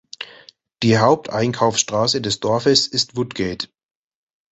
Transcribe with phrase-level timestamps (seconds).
[0.81, 3.69] Die Haupteinkaufsstraße des Dorfes ist Woodgate.